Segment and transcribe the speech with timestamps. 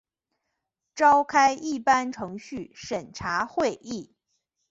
[0.95, 4.15] 召开一般程序审查会议